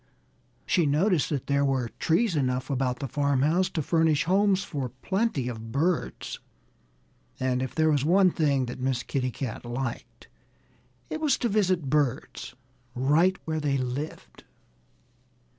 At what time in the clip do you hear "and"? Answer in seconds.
7.39-7.61